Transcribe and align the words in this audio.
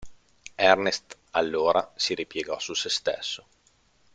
Ernest, 0.57 1.15
allora, 1.33 1.91
si 1.95 2.15
ripiegò 2.15 2.57
su 2.57 2.73
se 2.73 2.89
stesso. 2.89 3.45